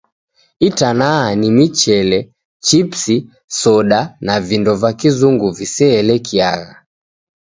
[0.59, 2.19] Itanaha ni michele,
[2.65, 3.15] chipsi,
[3.59, 6.73] soda, na vindo va Kizungu viseelekiagha.